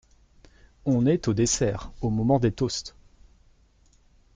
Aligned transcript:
On 0.85 1.05
est 1.05 1.27
au 1.27 1.35
dessert, 1.35 1.91
au 2.01 2.09
moment 2.09 2.39
des 2.39 2.51
toasts. 2.51 2.95